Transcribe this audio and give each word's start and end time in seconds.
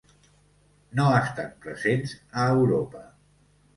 No 0.99 1.05
estan 1.17 1.53
presents 1.67 2.17
a 2.17 2.47
Europa. 2.57 3.05